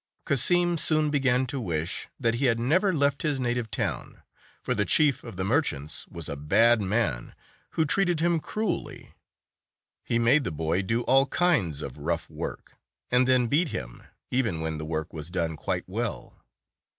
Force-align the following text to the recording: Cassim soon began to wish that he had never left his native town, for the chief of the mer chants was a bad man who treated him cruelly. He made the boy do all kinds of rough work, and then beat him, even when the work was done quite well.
Cassim 0.25 0.79
soon 0.79 1.11
began 1.11 1.45
to 1.45 1.61
wish 1.61 2.07
that 2.19 2.33
he 2.33 2.45
had 2.45 2.57
never 2.59 2.91
left 2.91 3.21
his 3.21 3.39
native 3.39 3.69
town, 3.69 4.23
for 4.63 4.73
the 4.73 4.83
chief 4.83 5.23
of 5.23 5.35
the 5.35 5.43
mer 5.43 5.61
chants 5.61 6.07
was 6.07 6.27
a 6.27 6.35
bad 6.35 6.81
man 6.81 7.35
who 7.73 7.85
treated 7.85 8.19
him 8.19 8.39
cruelly. 8.39 9.13
He 10.03 10.17
made 10.17 10.43
the 10.43 10.49
boy 10.51 10.81
do 10.81 11.03
all 11.03 11.27
kinds 11.27 11.83
of 11.83 11.99
rough 11.99 12.27
work, 12.31 12.77
and 13.11 13.27
then 13.27 13.45
beat 13.45 13.67
him, 13.67 14.01
even 14.31 14.59
when 14.59 14.79
the 14.79 14.85
work 14.85 15.13
was 15.13 15.29
done 15.29 15.55
quite 15.55 15.87
well. 15.87 16.35